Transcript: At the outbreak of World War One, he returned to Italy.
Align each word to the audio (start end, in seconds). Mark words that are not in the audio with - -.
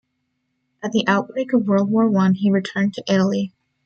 At 0.83 0.93
the 0.93 1.03
outbreak 1.07 1.53
of 1.53 1.67
World 1.67 1.91
War 1.91 2.09
One, 2.09 2.33
he 2.33 2.49
returned 2.49 2.95
to 2.95 3.03
Italy. 3.07 3.53